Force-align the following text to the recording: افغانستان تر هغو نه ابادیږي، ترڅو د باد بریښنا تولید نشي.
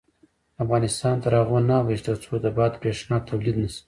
افغانستان 0.63 1.15
تر 1.23 1.31
هغو 1.39 1.57
نه 1.69 1.75
ابادیږي، 1.81 2.05
ترڅو 2.07 2.33
د 2.43 2.47
باد 2.57 2.73
بریښنا 2.81 3.17
تولید 3.29 3.55
نشي. 3.63 3.79